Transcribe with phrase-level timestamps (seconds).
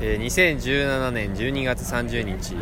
[0.00, 2.54] えー2017年12月30日。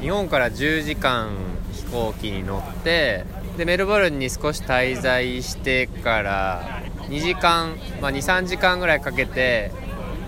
[0.00, 1.30] 日本から10時間
[1.72, 3.24] 飛行機に乗って
[3.56, 9.70] でメルボルンに少し滞在してから2時間、まあ、23時間ぐらいかけて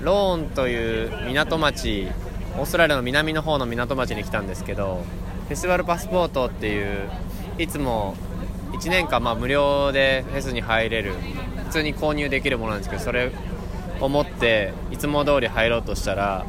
[0.02, 2.07] ローンという港町
[2.57, 5.04] オーストラリアの南の方の港町に来たんですけど
[5.48, 7.11] フェスティバルパスポートっていう
[7.58, 8.14] いつも
[8.75, 11.14] 1年間まあ無料でフェスに入れる
[11.66, 13.32] 普通に購入できるものなんですけどそれ
[14.00, 16.44] 思っていつも通り入ろうとしたら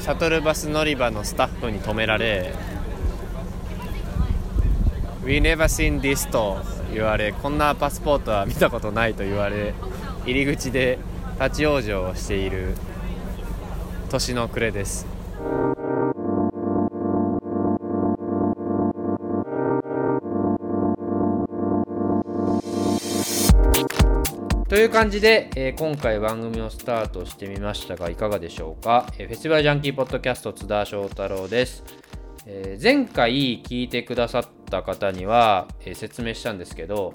[0.00, 2.54] シャトルバス乗り場のスタッフに止められ
[5.24, 6.58] 「We never seen this」と
[6.92, 9.74] 言われこんなパスポートは見たことないと言われ
[10.24, 10.98] 入り口で
[11.40, 12.74] 立ち往生をしている
[14.10, 15.06] 年の暮れです。
[24.68, 31.82] という感じで、えー今回番組をスタートしてみましたがいかがでしょうか、えーフェスティバルジャンキーポッドキャスト津田翔太郎です、
[32.44, 37.14] えー前回聞いてくださった方には、え説明したんですけど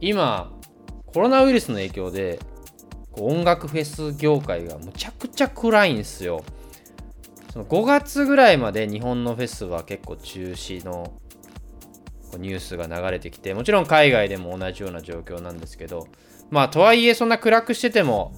[0.00, 0.50] 今
[1.06, 2.40] コロナウイルスの影響で
[3.12, 6.42] 音楽フェス業界がむちゃくちゃ暗いんですよ。
[7.52, 11.12] その5月ぐらいまで日本のフェスは結構中止の
[12.38, 16.08] ニュースが流れてきてもちろん海外でも同じような状況なんですけど
[16.52, 18.32] まあとはいえそんな暗くしてても、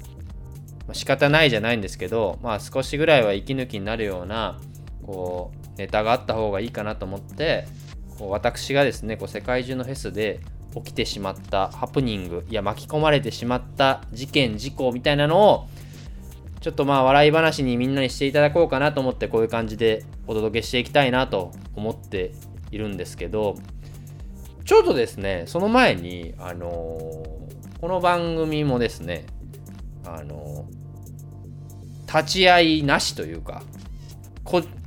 [0.92, 4.60] 仕方ないじゃないんですけどまあ少しぐらいは息抜きになるような
[5.02, 7.66] こうネタがあった方がいいかなと思って
[8.18, 10.40] こう私がですねこう世界中のフェスで
[10.74, 15.68] 起きてしまったハプニングいや巻き込まれてしまった事件事故みたいなのを
[16.60, 22.32] ちょっとまあ笑い話にみんなにしていただこうかなと思ってこういう感じでお届けしていきたいなと思って
[22.70, 23.56] いるんですけど
[24.64, 27.33] ちょっとですねその前にあの
[27.84, 29.26] この番組もですね
[30.06, 30.64] あの
[32.06, 33.62] 立ち会いなしというか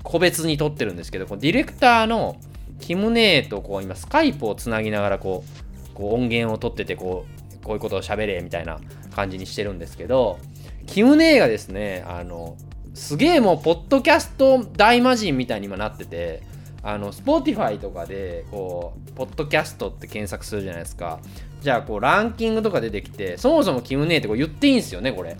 [0.01, 2.37] 個別に撮ってるんですけどこうディレクターの
[2.79, 7.27] キムネーとこう今スカイプをつなぎながらこうこう音源を取っててこ
[7.61, 8.79] うこういうことを喋れみたいな
[9.15, 10.39] 感じにしてるんですけど
[10.87, 12.57] キムネーがですねあの
[12.95, 16.41] すげえもうポッドキャスト大魔人みたいに今なってて
[16.81, 21.19] あの Spotify とかでこうポッドキャストって検索するじゃないですか。
[21.61, 25.37] じゃあこうランキングとか出てきてそもそもキムネーってこう言っていいんですよねこれ。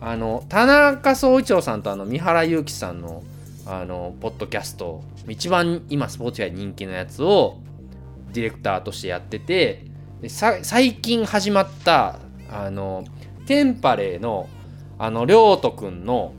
[0.00, 3.22] あの田中総一郎さんとあの三原祐希さんの
[3.66, 7.58] あのポッドキャスト一番今 Spotify 人気のやつを
[8.32, 9.84] ディレクターとしてやってて
[10.22, 12.18] で最近始まった
[12.50, 13.04] あの
[13.46, 14.48] テンパレーの
[14.98, 16.34] あの亮斗くんの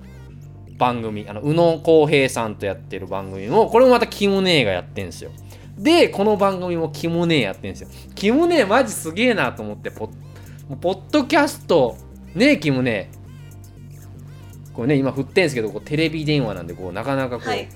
[0.77, 5.31] 番組あの宇野浩平さんとやってる番組もこれもまたキムネーがやってんですよ。
[5.79, 7.89] でこの番組もキムネーやってんですよ。
[8.13, 11.95] キムネーマジすげえなと思ってポッポッドキャスト
[12.35, 13.09] ねえキムネ。
[14.73, 17.69] ーこれね今振ってんすけどこうテレビ電話なんでこうなかなかこう、はい。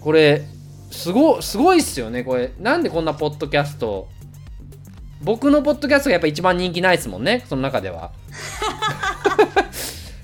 [0.00, 0.42] これ
[0.92, 2.52] すごすごいっすよねこれ。
[2.60, 4.06] なんでこんなポッドキャスト
[5.24, 8.12] 僕のポッドキャストがやっぱ一番人気ないですもんねその中では。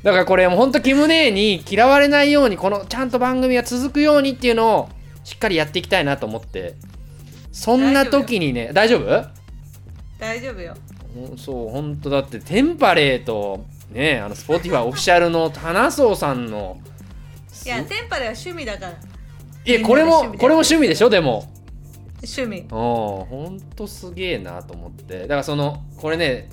[0.05, 4.89] だからこれもうほんとキムネーに嫌われないようにこのちゃんと番組が続くようにっていうのを
[5.25, 6.77] しっかりやっていきたいなと思って
[7.61, 9.29] そんな時にね大丈夫？
[10.19, 10.75] 大丈夫よ。
[11.37, 16.79] そう本当だってテンパレーとねあのスポーティファーオフィシャルの花荘さんの
[17.67, 18.93] いやテンパでは趣味だから。
[19.67, 21.11] いやこれもこれも趣味でしょ？
[21.11, 21.53] でも。
[22.23, 22.61] 趣味。
[22.61, 25.21] うんほんとすげえなと思って。
[25.21, 26.49] だからそのこれね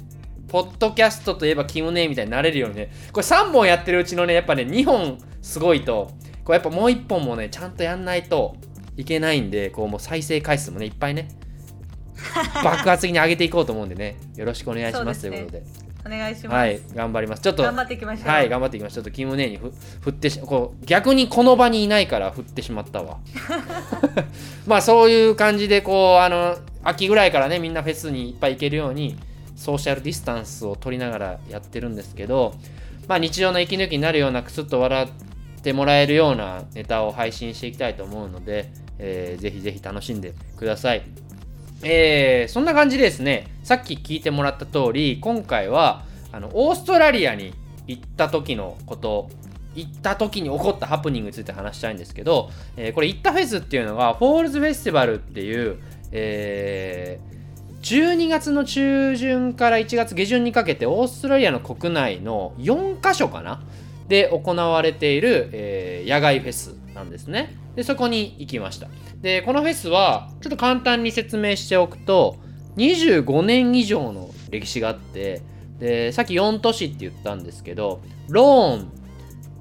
[0.50, 2.92] ポッドキャストといえばキムネーみたいになれるようにね。
[3.14, 6.12] これ3本やってるうちのねやっぱね2本すごいと。
[6.44, 8.58] こうやっぱもう1本もねちゃんとやんないと
[8.98, 11.30] いけないんでこうもう再生回数もねいっぱいね
[12.64, 15.88] 爆発的に上げていこうと思うんでねよろしくお願いしますということで。
[16.08, 17.42] お願いします、はい頑張ります。
[17.42, 18.28] ちょっと頑張っていきましょう。
[18.30, 18.96] はい、頑張っていきましょう。
[18.96, 23.18] ちょっとキムネーにふ振ってし、こう、逆にこの場にいないから振ってしまったわ。
[24.66, 29.18] まあ、そういう感じで、こう、あの、秋ぐらいからね、みんなフェスにいっぱい行けるように、
[29.56, 32.56] ソーシャルディスタンスを取りながらやってるんですけど、
[33.08, 35.10] まあ、日常の息抜きになるような、くすっと笑
[35.58, 38.70] ってもらえるようなネタを配信していきたいと思うので、
[39.00, 41.04] えーぜひぜひ楽しんでください。
[41.84, 47.54] えーそんな感じでですね、さっき聞いてもらった通り、今回は、あの、オーストラリアに
[47.88, 49.30] 行った時のこと、
[49.76, 55.78] 行った時に起こったハプニングについて話したいんですけど、えーこれ行ったフェスっていうのが、フォールズフェスティバルっていう、
[56.12, 57.38] えー
[57.80, 63.62] 12月の中旬から1月下旬にかけてオーストラリアの国内の4カ所かな
[64.08, 67.56] で行われている、えー野外フェスなんですね。
[67.76, 68.88] でそこに行きました。
[69.22, 72.38] でこのフェスはちょっと簡単に説明しておくと
[72.78, 75.42] 25年以上の歴史があって
[75.80, 78.92] でさっき4都市って言ったんですけどローン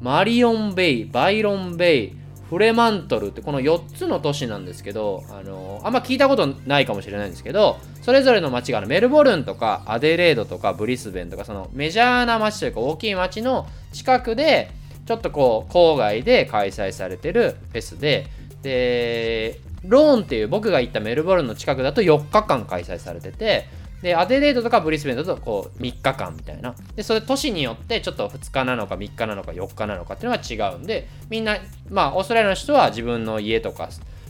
[0.00, 2.12] マリオンベイバイロンベイ
[2.48, 14.70] フレマントルってこの4つの都市なんですけどあのあんま聞いたことないかもしれないんですけどそれぞれの街があのメルボルンとかアデレードとかブリスベンとかそのメジャーな街というか大きい街の近くで
[15.06, 18.26] ちょっとこう郊外で開催されてるフェスで
[18.62, 23.68] でローンっていう僕が行ったメルボルンの近くだと4日間開催されてて
[24.02, 26.74] でアデレードとかブリスベンだとこう3日間みたいな。
[26.94, 31.58] でそれ都市によってちょっと2日なのか3日なのか4日なのかっていうのが違うんでみんな
[31.88, 33.88] まあオーストラリアの人は自分の家とか、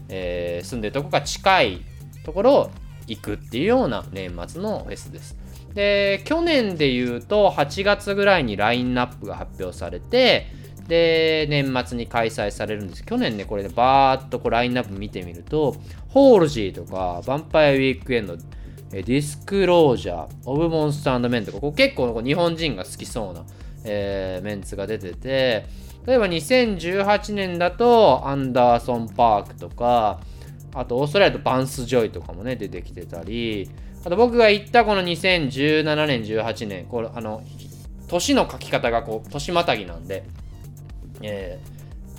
[0.09, 1.81] えー住んでるとこが近い
[2.25, 2.71] ところを
[3.07, 5.37] 行くっていうような年末のフェスです。
[5.75, 10.47] で去年で言うと8月ぐらいにラインナップが発表されて
[10.89, 13.05] で年末に開催されるんです。
[13.05, 15.77] 去年ねこれでバーっとこうラインナップ見てみると
[16.09, 18.37] ホールジーとかヴァンパイアウィークエンド
[18.91, 23.44] ディスクロージャー、オブ・モンスターメンとか、こ結構日本人が好きそうな、
[23.85, 25.67] えーメンツが出てて、
[26.06, 30.21] 例えば2018年だとアンダーソン・パークとか、
[30.73, 33.69] あとオーストラリアとバンス・ジョイとかもね、出てきてたり、
[34.05, 37.43] あと僕が行ったこの2017年、18年、これあの、
[38.06, 40.25] 年の書き方がこう、年またぎなんで、
[41.23, 41.59] え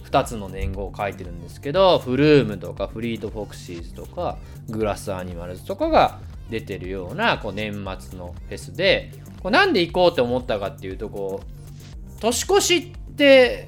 [0.10, 4.38] 2つの年号を書いてるんですけど、フルームとかフリート・フォクシーズとか、
[4.70, 9.12] グラス・アニマルズとかが出てるようなこう年末のフェスで
[9.42, 13.68] こうなんで行こうって思ったかっていうとこう年越しって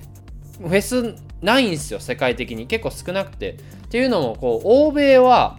[0.59, 2.67] フェスないんですよ世界的に。
[2.67, 3.57] 結構少なくて。
[3.89, 5.57] っていうのもこう欧米は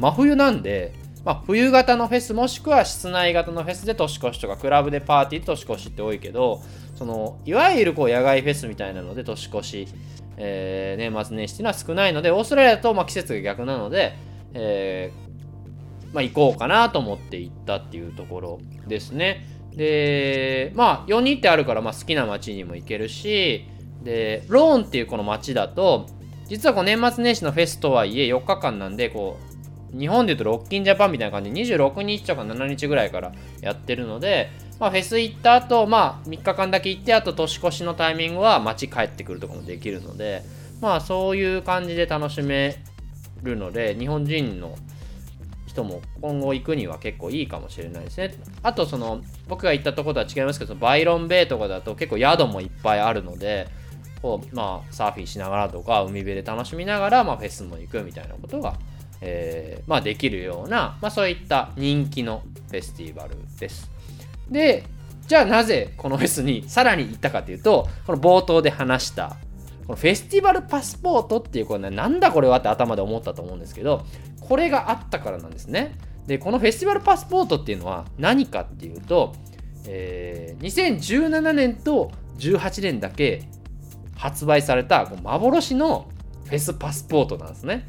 [0.00, 0.94] 真冬なんで、
[1.24, 6.60] まあ、冬型のフェスもしくは室内型のフェスで年越しとかクラブでパーティーで年越しって多いけど
[6.96, 9.86] そのいわゆるこう野外フェスみたいなので年越し、
[10.36, 14.16] えー年末年始っていうのは少ないのでオーストラリアとま季節が逆なので、
[14.54, 15.27] えー
[16.12, 19.46] まあ、行こうかなと思って行ったっていうところですね。
[19.74, 23.66] で、まあ、4人ってあるから、まあ、好きな街にも行けるし、
[24.02, 26.06] で、ローンっていうこの街だと、
[26.48, 29.38] 実はこう年末年始のフェスとはいえ4日間なんで、こ
[29.94, 33.32] う、日本でいうとロッキンジャパンみたいな感じで26日とか7日ぐらいから
[33.62, 40.42] やってるので、まあ、フェス行った後、まあ、3日間だけ行って、あと年越しのタイミングは街帰ってくるとかもできるので、
[40.80, 42.76] まあ、そういう感じで楽しめ
[43.42, 44.76] るので、日本人の
[45.78, 48.34] 人も今後行くには結構いいかもしれないですね。
[48.62, 53.68] あとその僕が行ったとことは違いますけどバイロンベイとかだと結構宿もいっぱいあるので
[54.20, 58.74] こうまあサーフィンしながらとか海辺で楽しみながら、まあ、フェスも行くみたいなことが、
[59.20, 63.90] えーまあ、できるような、まあ、そういった人気のフェスティバルです。
[64.50, 64.84] で
[65.26, 69.36] じゃあなぜこのフェスにさらに行ったかというとこの冒頭で話した
[69.88, 74.04] このフェスティバルパスポートっていうこれ、ね、なんだこれはって頭で思ったと思うんですけど
[74.38, 75.96] これがあったからなんですね。
[76.26, 79.32] でこのフェスティバルパスポートっていうのは何かっていうと、
[79.86, 83.48] えー2017年と18年だけ
[84.14, 86.08] 発売された幻の
[86.44, 87.88] フェスパスポートなんですね。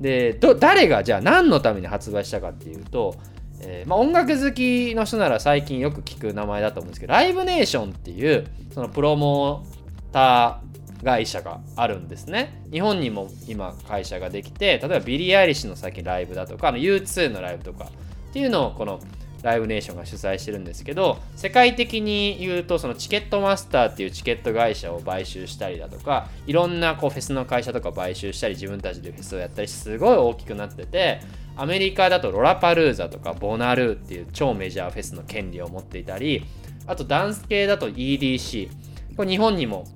[0.00, 3.14] で誰がじゃあ何のために発売したかっていうと、
[3.60, 12.60] えーまあ、音楽好きの人なら最近よく聞く名前だと思うんですけどライブネーションっていうそのプロモーター会社があるんですね。
[12.72, 18.98] 日本にも今会社ができて例えばビリー・アイリッシュの最近ライブだとかあの U2 のライブとかっていうのをこの
[19.40, 31.20] ライブネーションが主催してるんですけど世界的に言うとそのチケットマスターっていうチケット会社を買収したりだとかいろんなこうフェスの会社とか買収したり自分たちでフェスをやったりすごい大きくなってて
[31.54, 36.44] アメリカだとロラパルーザとかボナルーっていう超メジャーフェスの権利を持っていたり
[36.88, 38.68] あとダンス系だと EDC
[39.16, 39.86] これ日本にも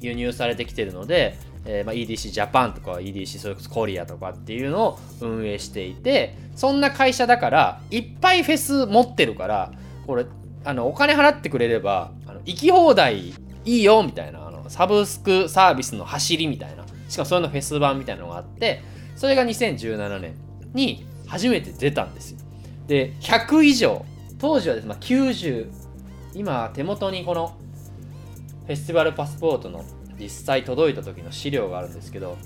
[0.00, 9.72] 輸入されてきてるので、えーまあ、EDC ジャパンとか EDC それこそコリアとかっていうのを運営していてそんな会社だからいっぱいフェス持ってるから
[10.06, 10.26] これ
[10.64, 18.82] あのお金払ってくれればあの行き放題いいよみたいなあのサブスクサービスの走りみたいなしかもそれのフェス版みたいなのがあって
[19.16, 20.34] それが2017年
[20.72, 22.38] に初めて出たんですよ。
[22.86, 24.04] で100以上
[24.38, 25.70] 当時はです、まあ、90
[26.34, 27.54] 今手元にこの
[28.70, 29.84] フェスティバルパスポートの
[30.16, 32.38] 実際届いた時の資料があるんですけど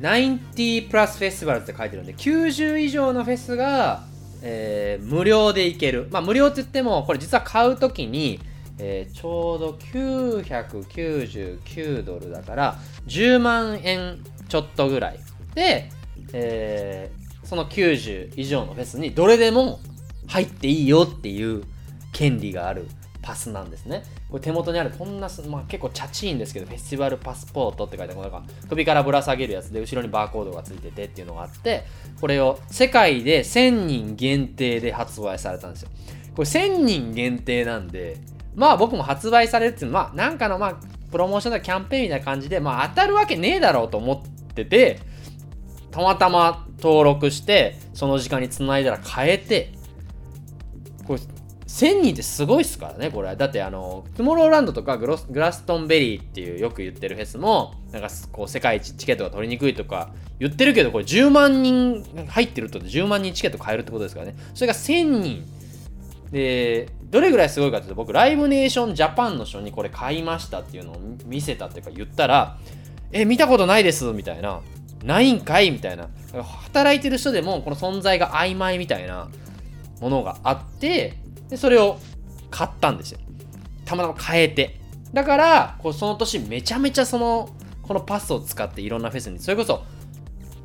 [0.00, 4.02] 90プラスフェスティバルって書いてるんで90以上のフェスが、
[4.42, 8.40] えー無料で行けるまあ無料って言ってもこれ実は買う時に、
[8.78, 14.18] えーちょうど999ドルだから10万円
[14.48, 15.20] ちょっとぐらい
[15.54, 15.92] で、
[16.32, 19.78] えーその90以上のフェスにどれでも
[20.26, 21.62] 入っていいよっていう
[22.12, 22.88] 権利がある
[23.22, 24.02] パスなんですね。
[24.30, 31.84] これ手元にあるこんな、まあ、結構チャチいんですけどフェスティバルパスポートって書いてあるなんか首からぶら下げるやつで後ろにバーコードがついててっていうのがあって
[32.20, 35.90] これを世界で1000人限定で発売されたんですよ。
[36.36, 38.18] これ1000人限定なんで
[38.54, 40.76] まあ僕も発売されるっていうのは、まあ、なんかのまあ
[41.10, 45.00] プロモーションだキャンペーンみたいな感じで、まあ、当たるわけねえだろうと思ってて
[45.90, 49.72] たまたま登録してその時間につないだら変えて
[51.06, 51.20] これ
[51.68, 53.36] 1000人ってすごいっすからねこれ。
[53.36, 60.10] だってあのトゥモローランドとかグログラストンベリーっていうよく言ってるフェスもなんかこう世界一チケットが取りにくいとか
[60.40, 64.36] 言ってるけどこれ10万人入ってると10万人チケット買えるってことですからね。
[64.54, 65.44] それが1000人。
[66.32, 72.58] でどれぐらいすごいかというと僕ライブネーションジャパンの人にこれ買いましたっていうのを見せたっていうか言ったら
[73.12, 74.60] え見たことないですみたいな。
[75.04, 76.08] ないんかいみたいな。
[76.64, 79.28] 働いてる人でもこの存在が曖昧みたいな
[80.00, 81.14] ものがあって
[81.48, 81.98] でそれを
[82.50, 83.18] 買ったんですよ。
[83.84, 84.80] たまたま変えて。
[85.12, 87.50] だからこうその年めちゃめちゃその
[87.82, 89.38] このパスを使っていろんなフェスに。
[89.38, 89.82] それこそ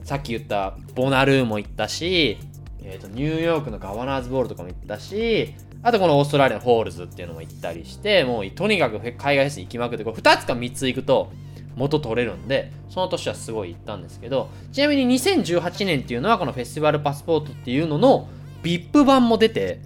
[0.04, 2.38] さっき言ったボナルーも行ったし、
[2.82, 11.32] えー、とニューヨークのガバナーズボールとかも行ったしあとこのオーストラリアのホールズっていうのも行ったりしてもうとにかく海外フェス行きまくってこれ2つか3つ行くと
[11.75, 18.28] 元取れるんでその年はすごい行ったんですけどちなみに2018年っていうのはこのフェスティバルパスポートっていうのの
[18.62, 19.82] VIP 版も出て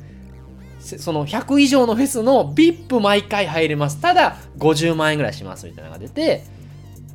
[0.80, 4.00] その100以上のフェスの VIP 毎回入れます。
[4.00, 6.44] ただ50万円ぐらいしますみたいなのが出て、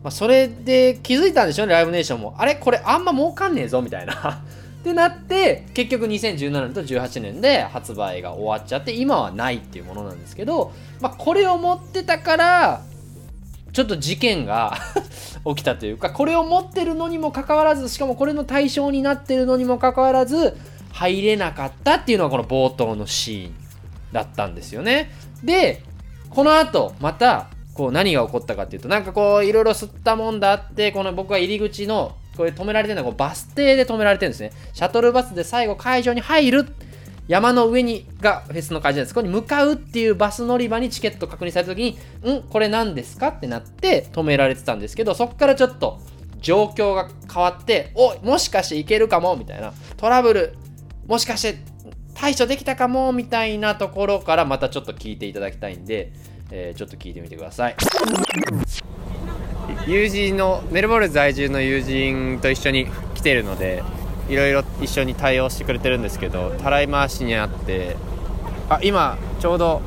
[0.03, 2.35] まあ、それで気づいたんでしょうねライブネーションも。
[2.39, 2.55] あれ？
[2.57, 4.15] これあんま儲かんねえぞみたいな。
[4.83, 12.83] ってなって結局2017年と18年で発売が終わっちゃって今はないっていうものなんですけど、まあ、これを持ってたから
[13.73, 14.77] ちょっと事件が
[15.47, 20.57] 起きたというかこれを持ってるのにもかかわらずしかもこれの対象になってるのにもかかわらず
[20.93, 23.55] 入れなかったっていうのがこの冒頭のシーン
[24.13, 25.11] だったんですよね。
[25.43, 25.83] で
[26.31, 34.53] この後またこう何が起こったかっていうとなんかこういろいろ吸ったもんだってこの僕は入り口のこれ止められてるのはこうバス停で止められてるんですね。
[34.73, 36.67] シャトルバスで最後会場に入る
[37.29, 39.11] 山の上にがフェスの会場です。
[39.11, 41.83] そこに向かうっていうバス乗り場にチケット確認された時
[42.25, 46.01] に、んこれ何ですかってなって止められてたんですけど、そこからちょっと
[46.41, 50.55] 状況が変わって、おもしかしていけるかもみたいな、トラブル、
[51.07, 51.59] もしかして
[52.15, 56.13] 対処できたかもみたいなところからまたちょっと聞いていただきたいんで、
[56.51, 57.77] えー、ちょっと聞いてみてください。
[59.87, 63.83] 友人のメルボルン在住の友人と一緒に来てるので
[64.29, 67.97] いろいろ一緒に対応してくれてるんですけどたらい回しにあって
[68.69, 69.83] あ今ちょうど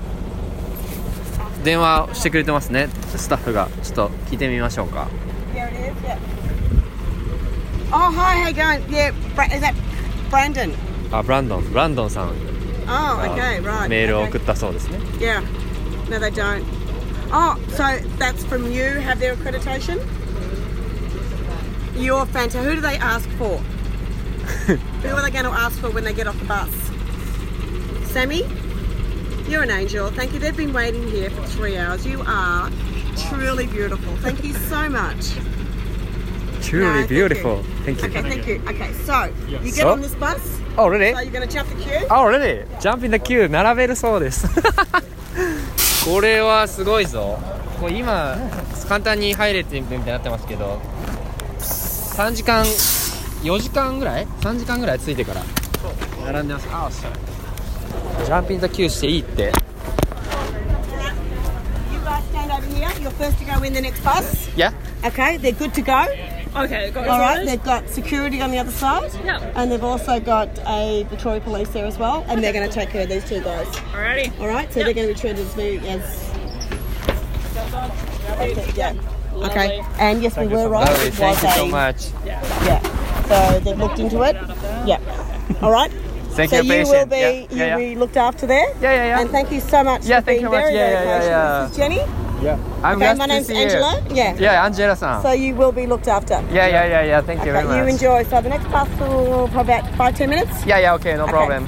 [1.63, 5.07] 電話してくれてますねスタッフがちょっと聞いてみましょうか.
[7.91, 8.81] Oh, hi, how you going?
[8.89, 9.11] Yeah,
[9.53, 9.73] is that
[10.29, 10.73] Brandon?
[11.12, 12.32] あブランドンブランドンさん
[12.86, 13.88] Oh, okay, right.
[13.88, 14.28] メールを okay.
[14.30, 15.40] 送ったそうですね Yeah.
[16.10, 16.64] No, they don't.
[17.32, 17.84] Oh, so
[18.18, 20.00] that's from you, have their accreditation?
[21.96, 22.62] You're fantastic.
[22.62, 23.58] Who do they ask for?
[24.66, 26.70] Who are they going to ask for when they get off the bus?
[28.10, 28.42] Sammy?
[29.48, 30.10] You're an angel.
[30.10, 30.38] Thank you.
[30.40, 32.04] They've been waiting here for three hours.
[32.06, 32.70] You are
[33.28, 34.16] truly beautiful.
[34.16, 35.30] Thank you so much.
[36.62, 37.62] Truly No, thank beautiful you.
[37.84, 38.62] Thank you Okay, thank you.
[38.68, 39.92] Okay, so you get So?
[39.92, 40.60] on this bus.
[40.77, 41.13] Oh really?
[41.13, 42.07] So you're to jump the queue?
[42.09, 42.65] Oh really?
[42.81, 44.47] Jump in the queue 並べるそうです
[46.05, 47.39] これはすごいぞ
[47.79, 48.37] これ今
[48.87, 50.79] 簡単に入れてみたいになってますけど
[51.59, 55.41] 3時間4時間ぐらい ?3 時間ぐらいついてから
[56.25, 56.89] 並んでますあ
[58.25, 59.51] ジャンピングキューしていいって
[61.93, 62.89] You guys stand over here.
[63.01, 64.49] You're first to go in the next bus.
[64.55, 64.73] Yeah?
[65.03, 66.05] Okay, they're good to go.
[66.55, 69.11] Okay, got All right, they've got security on the other side.
[69.23, 69.39] Yeah.
[69.55, 72.89] And they've also got a Victoria Police there as well, and they're going to take
[72.89, 73.67] care of these two guys.
[73.67, 74.39] Alrighty.
[74.39, 76.31] All right, so they're going to be treated as very as.
[78.39, 78.93] Okay, yeah.
[79.33, 80.87] Okay, and yes, we were right.
[80.89, 82.79] Lovely, thank you so much yeah.
[83.27, 84.35] So they've looked into it.
[84.87, 84.99] Yeah.
[85.61, 85.91] All right.
[86.35, 86.89] Thank so you, you patient.
[86.89, 87.89] will be Yeah, you yeah, will yeah.
[87.93, 88.67] be looked after there.
[88.81, 89.21] Yeah, yeah, yeah.
[89.21, 90.73] And thank you so much Yeah, for thank being you very much.
[90.73, 91.31] very, Yeah, very yeah, patient.
[91.31, 92.24] yeah, This is Jenny.
[92.83, 93.61] I'm Okay, my name's see you.
[93.63, 94.01] Angela.
[94.13, 94.35] Yeah.
[94.37, 96.35] Yeah, Angela さん So you will be looked after.
[96.53, 97.21] Yeah, yeah, yeah, yeah.
[97.25, 97.77] Thank you Okay, very much.
[97.77, 98.23] you enjoy.
[98.25, 100.65] So the next bus will for about five, ten minutes.
[100.65, 101.31] Yeah, yeah, okay, no Okay.
[101.31, 101.67] problem.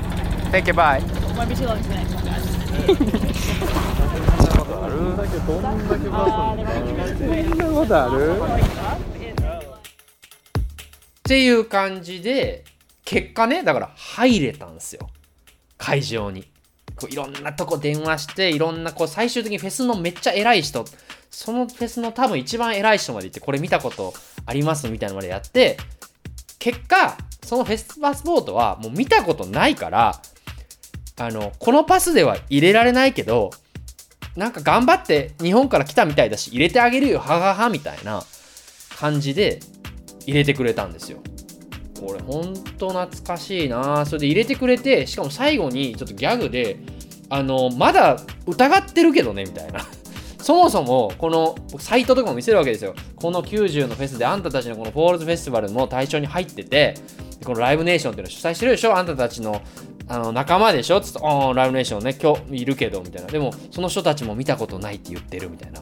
[0.52, 1.02] Thank you, bye.
[1.36, 2.04] Won't be too long today.
[11.20, 12.64] っていう感じで
[13.04, 15.10] 結果ねだから入れたんですよ
[15.78, 16.46] 会場に
[16.98, 20.86] こういろんなとこ電話していろんなこう最終的にフェスのめっちゃ偉い人。
[21.30, 24.14] そのフェスの多分一番偉い人まで行ってこれ見たこと
[24.46, 25.78] ありますみたいなのまでやって
[26.58, 30.22] 結果そのフェスパスポートはもう見たことないから
[31.20, 33.52] あのこのパスでは入れられないけど
[34.36, 38.24] なんか頑張って日本から来たみたいだし入れてあげるよはははみたいな
[38.98, 39.60] 感じで
[40.26, 41.20] 入れてくれたんですよ。
[42.00, 44.06] これほんと懐かしいな。
[44.06, 46.78] それで入れてくれてしかも最後にちょっとギャグで
[47.30, 49.82] あのまだ疑ってるけどねみたいな。
[50.42, 52.94] そもそもこのサイトとかも見せるわけですよ。
[53.16, 56.94] この90のフェスであんたたちのこのフォールズフェスティバルも対象に入ってて
[57.44, 58.96] このライブネーションっていうのを主催してるでしょ？
[58.96, 59.62] あんたたちの
[60.08, 61.02] あの仲間でしょ？
[61.02, 63.28] つって「ああライブネーションね今日いるけど」みたいな。
[63.30, 65.82] でもその人たちも見たことないって言ってるみたいな。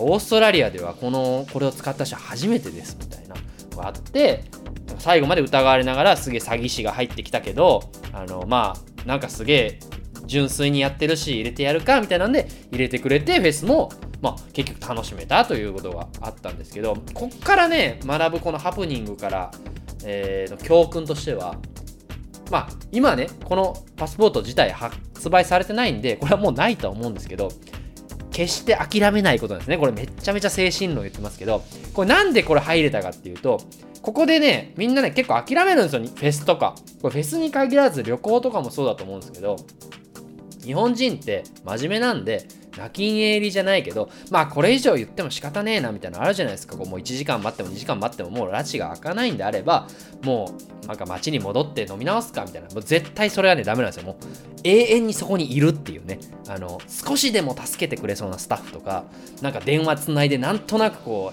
[0.00, 3.34] オーストラリアではこのこれを使った人は初めてですみたいな
[3.76, 4.44] があって
[4.98, 9.80] 最後まで疑われながらすげえ詐欺師が入ってきたけどあのまあなんかすげえ
[10.26, 13.90] 純粋にやってるし入れてやるかみたいなんで入れてくれてフェスも、
[14.20, 19.50] まあ、結局楽しめたということがあったんですけどこっからね学ぶこのハプニングから、
[20.04, 21.56] えーの教訓としては
[22.50, 27.48] まあ今ねこのパスポート自体発売されてないんでこれはもうないとは思うんですけど
[28.38, 29.78] 決して諦めないことなんですね。
[29.78, 31.64] これめっちゃめちゃ精神論言ってますけど。
[31.92, 33.60] これなんでこれ入れたかっていうと
[34.00, 36.02] ここでねみんなね結構諦めるんですよ。
[36.02, 36.76] フェスとか。
[37.02, 39.56] これフェスに限らず旅行とかもそうだと思うんですけど
[40.62, 42.46] 日本人って真面目なんで
[42.78, 46.76] 泣きん入りじゃないけどまあこれ以上言っても仕方ねえなみたいなのあるじゃないですか。
[46.76, 49.88] こうもう1時間待っても2時間待ってももう拉致が開かないんであれば
[50.22, 52.68] もうなんか街に戻って飲み直すかみたいな。
[52.68, 54.04] もう絶対それはねダメなんですよ。
[54.04, 54.16] もう
[54.64, 56.18] 永遠にそこにいるっていうね。
[56.48, 59.04] あの少しでも助けてくれそうなスタッフとか
[59.42, 61.32] なんか電話つないでなんとなくこ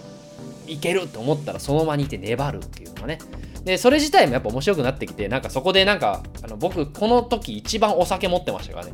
[0.68, 3.20] ういけると思ったらその場にいて粘るっていうのがね。
[3.64, 8.94] でそれ自体もやっぱ面白くなってきてなんかそこでなんかあの僕この時一番お酒持ってましたからね。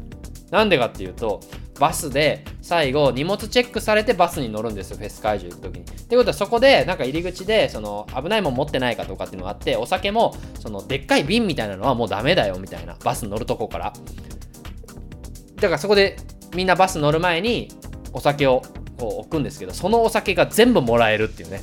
[0.52, 1.40] なんでかっていうと
[1.80, 5.82] バスで最後荷物チェックされてバスに乗るんですよフェス会場行く時に。
[5.82, 13.94] ってことはそこでなんか入り口でその危ないもん持ってないかとかっていうのがあってお酒もそのでっかい瓶みたいなのはもうダメだよみたいなバス乗るとこから。
[15.56, 16.18] だからそこで
[16.56, 17.70] みんなバス乗る前に
[18.14, 18.62] お酒を
[18.98, 21.62] こう置くんですけどそのお酒が全部もらえるっていうね。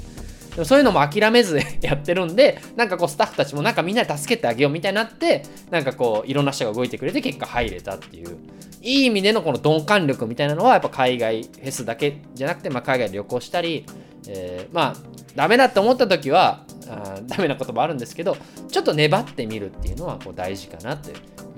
[0.58, 8.36] でもそういうのも諦めず やってるんで、なんかこうスタッフたちもなんかみんなで助けてあげようみたいになって、なんかこういろんな人が動いてくれて結果入れたっていう、
[8.82, 13.86] いい意味でのこの鈍感力みたいなのはやっぱ海外フェスだけじゃなくて、まあ、海外旅行したり、
[14.26, 18.36] えーまあダメだって思った時はあダメなこともあるんですけど、
[18.68, 21.12] ちょっと粘ってみるっていうのはこう大事かなとい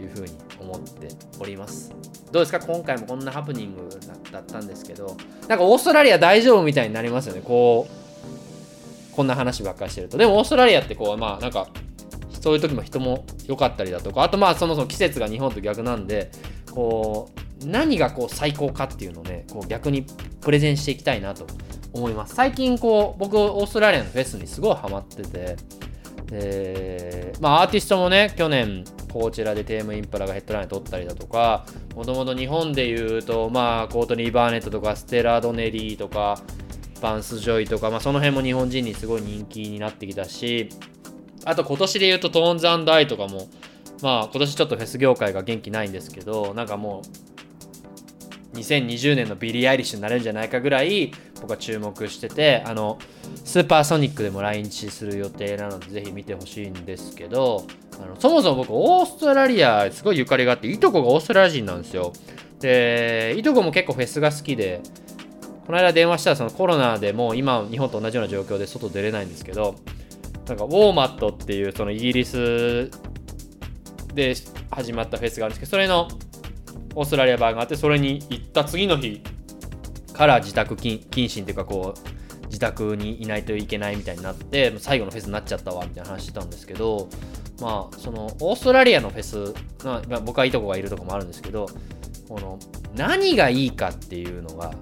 [0.04, 1.08] うふうに思って
[1.38, 1.90] おります。
[2.30, 2.60] どうですか？
[2.60, 3.88] 今回もこんなハプニング
[4.30, 5.16] だったんですけど、
[5.48, 7.40] なんかオーストラリア大丈夫みたいになりますよね。
[7.42, 7.99] こう
[9.12, 10.18] こんな話ばっかりしてると。
[10.18, 11.68] でもオーストラリアってこう、まあなんか、
[12.40, 16.30] そういう時も人も良かったりだとか、あとまあそもそも季節が日本と逆なんで、
[16.72, 17.28] こ
[17.62, 20.06] う、何がこう最高かっていうのをね、こう逆に
[20.40, 21.46] プレゼンしていきたいなと
[21.92, 22.34] 思います。
[22.34, 25.56] 最近こう、僕オーストラリアのフェスにすごいハマってて、
[26.30, 36.40] で、まあアーティストもね、去年、こちらでテームインパラがヘッドライン取ったりだとか、もともと日本で言うと、まあコートニー・バーネットとか、ステラ・ドネリーとか、
[37.00, 40.68] バンス・ジョイとか、まあ、その辺も日本人にすごい人気になってきたし、
[41.44, 43.48] あと今年で言うとトーンズアイとかも、
[44.02, 47.02] まあ今年ちょっとフェス業界が元気ないんですけど、なんかも
[48.54, 52.98] う、2020年のビリー・アイリッシュになれるんじゃないかぐらい僕は注目してて、あの、
[53.44, 57.66] スーパーソニックでも来日する予定なので、ぜひ見てほしいんですけど、
[58.02, 62.12] あのそもそも僕、オーストラリアすごいゆかりがあって、いとこがオーストラリア人なんですよ。
[62.60, 64.80] で、いとこも結構フェスが好きで、
[65.70, 69.76] この間電話したらそのコロナでもう今日本と同じような状況で外出れないんですけど
[70.48, 72.90] なんかウォーマットっていうそのイギリス
[74.12, 74.34] で
[74.72, 76.08] 始まったフェスがあるんですけどそれの
[76.96, 79.22] オーストラリア版があってそれに行った次の日
[80.12, 87.08] から自宅謹慎っていうかこう自宅にいないといけないみたいになって最後のフェスになっちゃったわみたいな話してたんですけど
[87.60, 89.54] まあそのオーストラリアのフェス、
[89.84, 91.68] まあ、僕はいいとこがいるとこもあるんですけど
[92.28, 92.58] この
[92.96, 94.74] 何がいいかっていうのが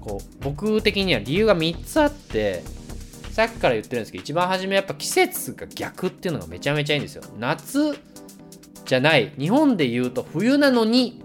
[0.00, 2.62] こう僕的には理由が3つあって
[3.30, 7.22] さっきから言ってるんですけど一番初めやっぱ季節が逆っていうのがめちゃめちゃいいんですよ。
[7.38, 7.98] 夏
[8.84, 11.22] じゃない日本で言うと冬なのに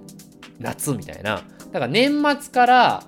[0.60, 1.42] 夏みたいな。
[1.72, 3.04] だから年末から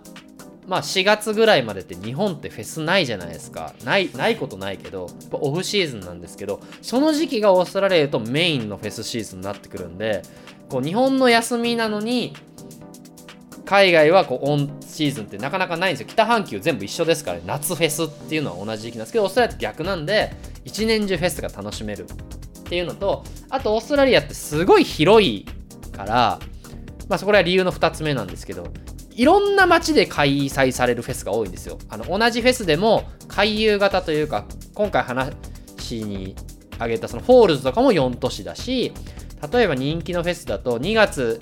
[0.66, 3.74] まあ4月ぐらいまでって日本ってフェスないじゃないですか。
[3.86, 10.24] ないないことないけどオフシーズンなんですけどその時期がオーストラリアとメインのフェスシーズンになってくるんで
[10.70, 12.34] こう日本の休みなのに
[13.68, 16.08] 海外はこうオンシーズンってなかなかないんですよ。
[16.08, 25.46] 北半球全部一緒ですから、ね、夏フェスっていうのは同じ時期なんですけどオーストラリアって逆なんで一年中フェスが楽しめるっていうのとあとオーストラリアってすごい広い
[25.92, 26.40] から
[27.10, 28.68] まあそこらは理由の2つ目なんですけど
[29.12, 31.78] いろんな街で開催されるフェスが多いんですよ。
[31.90, 35.34] あの同じフェスでも回遊型というか今回話
[35.92, 36.36] に
[36.76, 38.94] 挙げたそのフォールズとかも4都市だし
[39.52, 41.40] 例えば人気のフェスだと2月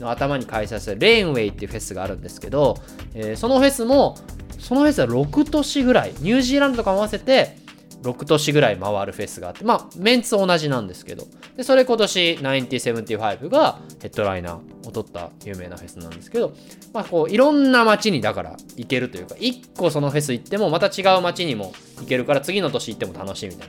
[0.00, 2.76] の頭に開催されるレーンウェイっていうフェスがあるんですけど、
[3.14, 4.16] えーそのフェスも
[4.58, 7.56] そのフェスは6都市ぐらいニュージーランドとかも合わせて
[8.02, 11.24] 6都市ぐらい回るフェスがあってまあメンツ同じなんですけど
[11.56, 16.54] でそれ今年975がヘッドライナーを取った有名なフェスなんですけど
[16.92, 23.68] まあこういろんな街にだから行けるというか1個そのフェス行ってもまた違う街にも行けるから次の年行っても楽しいみたい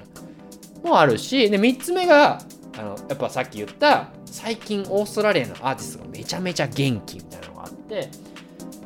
[0.83, 2.41] なもあるしで3つ目が
[2.81, 8.09] あのやっぱさっき言った最近オーストラリアのアーティストがめちゃめちゃ元気みたいなのがあって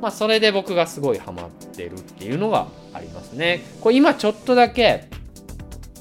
[0.01, 3.61] まあそれで僕がすごいハマってるっていうのがありますね。
[3.79, 5.07] これ今ちょっとだけ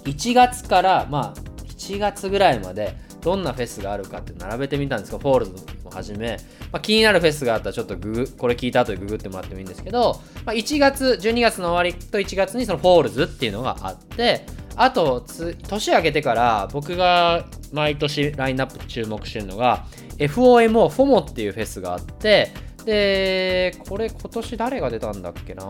[0.05, 1.41] 1月からまあ
[1.77, 5.53] 7月ぐらいまでどんなフェスがあるかって並べてみたんですがフォールズ
[5.85, 6.37] もはじめ、
[6.73, 14.45] まあ、気になるフェスがあったらちょっとググこれ聞いた後でググってもらってもいいんですけど、まあ、1月12月の終わりと1月にそのフォールズっていうのがあって
[14.77, 15.25] あと
[15.69, 19.85] 年明けてから僕が毎年ラインナップ注目してるのが
[20.17, 22.53] FOMO フォモっていうフェスがあって
[22.85, 25.65] でこれ今年誰が出たんだっけな？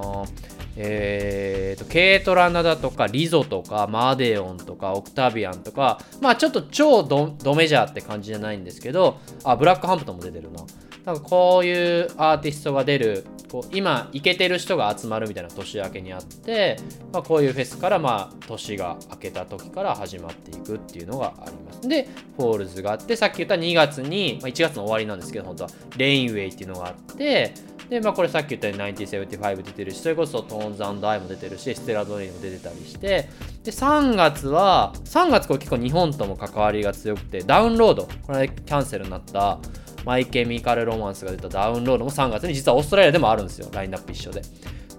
[0.76, 10.64] えーと、ケイトラナだとかリゾとかマデオンとかオクタビアンとかまあちょっと超ドドメジャーって感じじゃないんですけどあブラックハンプトンも出てるな。
[11.04, 16.76] なんかこういうアーティストが出るこう今イケてる人が集まるみたいな年明けにあって、
[17.12, 21.88] まあ、こういうフェスからまあ年が明けた時から始まっていくっていうのがあります。
[21.88, 25.70] でフォールズがあってさっき言った2月に、まあ、1月の終わりなんですけど本当は。
[25.96, 27.54] レインウェイっていうのがあって
[27.88, 33.28] で、まあ、これさっき言ったように1975出てるし、それこそトーンズアイも出てるし、ステラドネリーも出てたりして、
[33.62, 39.58] で、3月は、3月これ結構日本とも関わりが強くて、ダウンロード、これキャンセルになった、
[40.04, 44.42] マイケミカル・ロマンスが出たダウンロードも3月に実はオーストラリアでもあるんですよ、ラインナップ一緒で。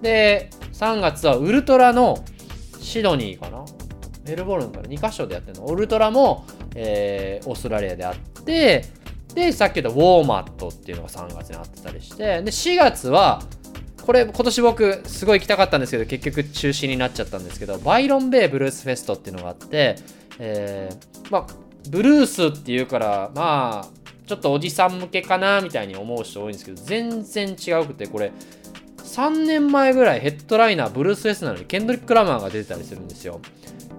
[0.02, 2.24] で、3月はウルトラの
[2.80, 3.64] シドニーかな
[4.24, 5.66] メルボルンから2カ所でやってるの。
[5.66, 6.44] ウルトラも、
[6.74, 8.84] えーオーストラリアであって、
[9.36, 13.42] で、さっき言ったウォーマットっていうのが3月にあってたりして、で、4月は、
[14.04, 19.96] これ今年僕すごい行きたかったんですけど結局中止になっちゃったんですけどバイロンベイブルースフェストっていうのがあって、
[20.38, 21.46] えーまあ
[21.90, 23.88] ブルースっていうからまあ
[24.26, 28.30] ちょっとおじさん向けかなみたいに思う人多いんですけど全然違うくてこれ
[28.98, 33.40] 3年前ぐらいヘッドライナーブルースフェスなのにケンドリック・ラマーが出てたりするんですよ。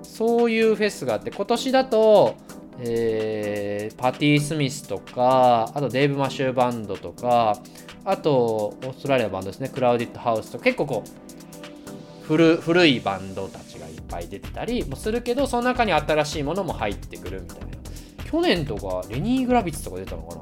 [0.03, 2.35] そういうフェスがあって今年だと
[2.79, 7.57] えーパティ・スミスとかあとデーブ・マシューバンドとか
[8.05, 9.69] あとオーストラリアバンドですね。
[9.69, 10.63] クラウディット・ハウスとか。
[10.63, 17.67] 結構こう古古いバンドたちがいっぱい出てたりもするけどその中に新しいものも入ってくるみたいな。
[18.29, 20.41] 去年とかレニー・グラビッツとか出たのかな、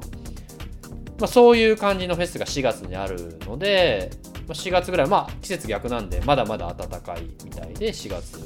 [1.22, 4.10] あ、そういう感じのフェスが4月にあるので、
[4.48, 8.40] ま、4月ぐらいまあ季節逆なんでまだまだ暖かいみたいで4月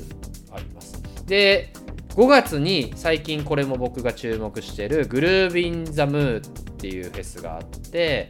[0.53, 1.03] あります。
[1.25, 1.73] で
[2.17, 6.41] 5月に最近これも僕が注目してるグルービン・ザ・ムーっ
[6.77, 8.29] ていうフェスがあって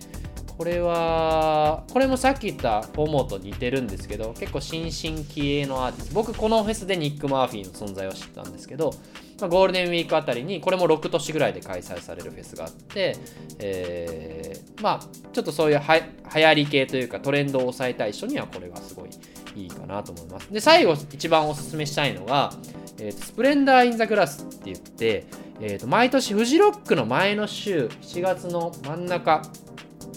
[0.58, 6.14] これはこれもさっき言ったフォモと似てるんですけど結構新進気鋭のアーティスト。
[6.14, 8.92] 僕このフェスでニック・マーフィーの存在を知ったんですけど、
[9.40, 13.16] ゴールデンウィークあたりにこれも6都市ぐらいで開催されるフェスがあって、
[13.58, 16.02] えーまあちょっとそういうは流
[16.42, 19.10] 行り系というかトレンドを抑えたい人にはこれがすごい
[19.56, 20.52] いいかなと思います。
[20.52, 22.52] で最後一番おすすめしたいのが、
[22.98, 25.26] えーとスプレンダー・イン・ザ・グラスって言って、
[25.60, 29.42] えーと毎年フジロックの前の週7月の真ん中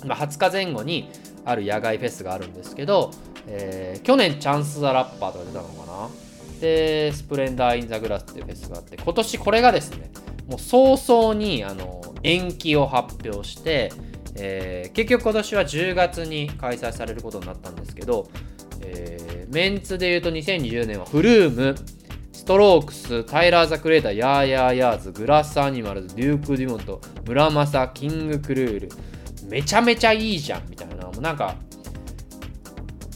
[0.06, 1.10] まあ、20日前後に
[1.46, 3.12] ある野外フェスがあるんですけど、
[3.48, 6.10] えー去年チャンス・ザ・ラッパーとか出たのかな。
[6.60, 10.12] でスプレンダー・イン・ザ・グラスっていうフェスがあって今年これがですね
[10.48, 13.92] もう早々にあの延期を発表して、
[14.36, 18.30] えー結局今年は10月に開催されることになったんですけど、
[18.82, 21.76] えーメンツでいうと2020年はフルーム。
[22.44, 28.90] ストロークス、タイラー・ザ・クレーター、ヤーヤーヤーズ、グラス・アニマルズ、デューク・デュモント、村正、キング・クルール、
[29.48, 31.56] めちゃめちゃいいじゃんみたいな、もうなんか、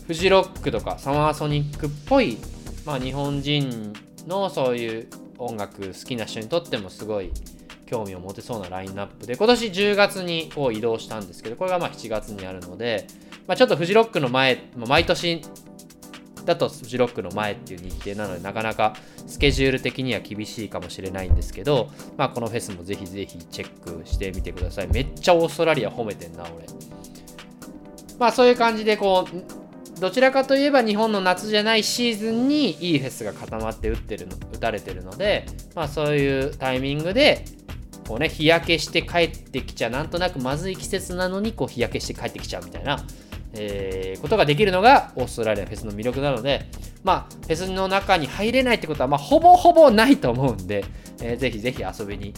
[0.08, 2.38] フジロックとかサマーソニックっぽい、
[2.86, 3.92] まあ日本人
[4.28, 7.34] のそういう音楽好きな人にとってもすごい
[7.86, 13.08] 興味を持てそうなラインナップで、今年10月にこう移動したんですけど、これがまあ7月にあるので、
[13.46, 15.42] まあちょっとフジロックの前、毎年
[16.48, 18.96] だとフジロックの前っていう日程なのでなかなか
[19.28, 24.88] スケジュール的には厳しいかもしれないんですけど、まあ、このフェスもぜひぜひチェックしてみてください。
[24.88, 26.66] めっちゃオーストラリア褒めてんな俺。
[28.18, 37.44] まあそういう感じでこうどちらかといえば日本の夏じゃないシーズンにいいフェスが固まって打ってるの打たれてるのでまあそういうタイミングで
[38.08, 43.04] こうね日焼けして帰ってきちゃなんとなくまずい季節なのにこう日焼けして帰ってきちゃうみたいな
[43.54, 46.70] えーことができるのがオーストラリアフェスの魅力なので、
[47.04, 50.86] まあ、フェスの中に入れないってことは、まあ、ほぼほぼないと思うんで、
[51.22, 52.34] えーぜひぜひ遊びに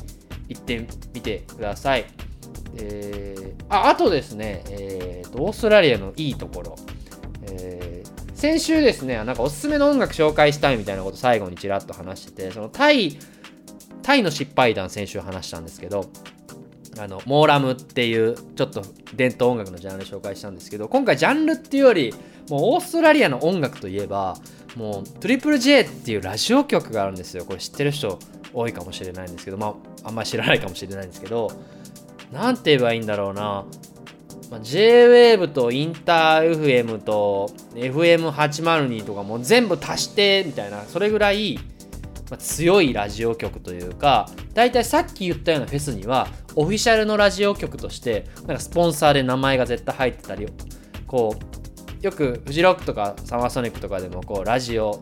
[0.48, 2.06] 行ってみてください。
[2.78, 6.76] えーああとですね、えーと、オーストラリアのいいところ、
[7.52, 13.19] えー先週ですねなんかおすすめの音楽紹介したいみたいなこと最後にちらっと話しててそのタイ
[14.02, 16.10] タイの失敗談先週話したんですけど
[16.99, 18.83] あのモーラムっていうちょっと
[19.15, 22.13] 伝統音楽のジャンル紹介したんですけど今回ジャンルっていうより
[22.49, 24.35] もうオーストラリアの音楽といえば
[24.75, 27.45] もうトリプル J っていうラジオ局があるんですよ。
[27.45, 28.19] これ知ってる人
[28.53, 29.73] 多いかもしれないんですけどまあ
[30.09, 31.51] あんまり知らないかもしれないんですけど
[32.31, 33.65] なんて言えばいいんだろうな、
[34.49, 41.59] まあ、JWAVE とインター FM と FM802 とかもう全部足してみたいなそれぐらい
[42.32, 50.48] ま強いラジオ局というか大体さっき言ったようなフェスにはオフィシャルのラジオ局としてなんかスポンサーで名前が絶対入ってたり
[51.08, 51.36] こ
[52.02, 55.02] うよくフジロックとかサマーソニックとかでもこうラジオ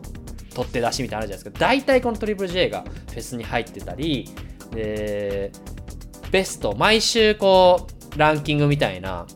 [0.54, 1.58] 取って出しみたいなのあるじゃないですか。
[1.60, 4.28] 大体このトリプル J がフェスに入ってたり
[4.72, 5.52] で
[6.32, 7.86] ベスト毎週こ
[8.16, 9.26] うランキングみたいな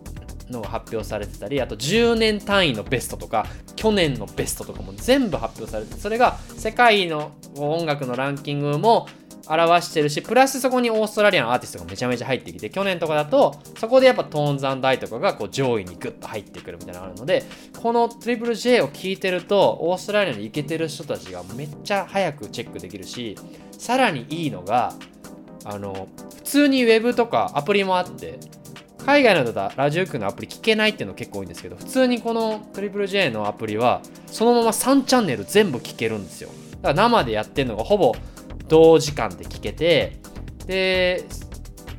[0.50, 9.06] の発表されてたりあと10年単位のベストとか去年のベストとかも全部発表されてそれが世界の音楽のランキングも
[9.48, 17.44] 表してるしプラスそこにオーストラリアのアーティストがめちゃめちゃ入ってきて去年とかだとそこでやっぱトーンズダイとかがこう上位にグッと入ってくるみたいなのがあるので
[17.80, 23.36] このトリプル J を聞いてるとオーストラリアに行けてる人たちがめっちゃ早くチェックできるし
[23.72, 24.94] さらにいいのが
[25.64, 28.38] あの普通にウェブとかアプリもあって
[29.04, 36.50] 海外のだとラジオ局のアプリ聞けないっていうの結構多いんですけど普通にこのトリプル J のアプリはそのまま3チャンネル全部聞けるんですよ。
[36.82, 38.14] だから生でやってるのがほぼ
[38.68, 40.18] 同時間で聞けて
[40.66, 41.24] で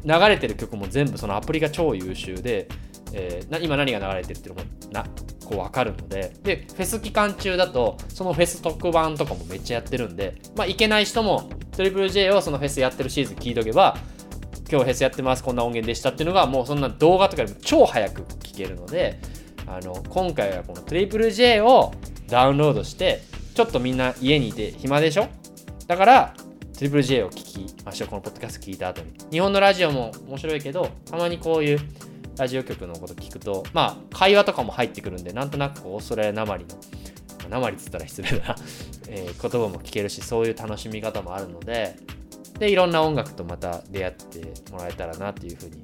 [0.06, 2.68] 流れてる曲も全部そのアプリが超優秀で、
[3.14, 5.04] えー今何が流れてるっていうのもな
[5.46, 13.98] こう分かるのででフェス期間中だとそのフェス特番とかもめっちゃやってるんで、まあ、行けない人もトリプル J をそのフェスやってるシーズン聞いとけば
[14.74, 19.20] 今日フェスやってますこんな音源でしたっていうのがもうそんな動画とかでも超早く聞けるので
[19.68, 21.94] あの今回はこのトリプル J を
[22.28, 23.22] ダウンロードして
[23.54, 25.28] ちょっとみんな家にいて暇でしょ？
[25.86, 26.34] だから
[26.76, 28.08] トリプル J を聞きましょう。
[28.08, 29.14] このポッドキャスト聞いた後に。
[29.30, 31.80] 日本のラジオも面白いけどたまにこういう
[32.40, 36.66] ラジオ局のこと聞くとまあ会話とかも入ってくるんでなんとなくこうオーストラリアなまり
[37.44, 38.56] のなまりっつったら失礼だな、
[39.08, 41.96] えー言葉も聞けるしそういう楽しみ方もあるので
[42.60, 45.82] でいろんな音楽とまた出会ってもらえたらなっていうふうに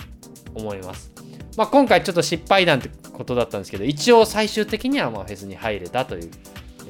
[0.54, 1.12] 思います。
[1.58, 6.32] まあ、今回ちょっと失敗談ってことだったんですけど一応最終的にはまフェスに入れたという、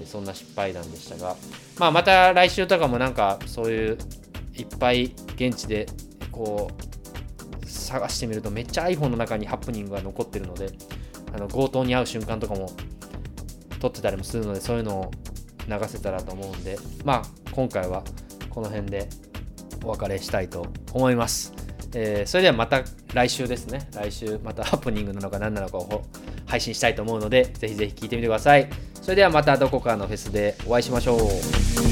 [0.05, 1.35] そんな失敗談でしたが、
[1.79, 3.97] まあ、また来週とかもなんかそういう
[4.55, 5.87] いっぱい現地で
[6.31, 10.69] こう探してみるとめっちゃ iPhone の中にハプニングが残ってるので
[11.33, 12.71] あの強盗に遭う瞬間とかも
[13.79, 15.11] 撮ってたりもするのでそういうのを
[15.67, 18.03] 流せたらと思うんでまあ今回は
[18.49, 19.07] この辺で
[19.83, 21.53] お別れしたいと思います。
[21.93, 23.87] えーそれではまた来週ですね。
[23.93, 26.03] 来週また ハプニングなのか何なのかを
[26.45, 28.69] 配信したいと思うので、ぜひぜひ聴いてみてください。
[29.01, 31.88] それではまたどこかのフェスでお会いしましょう。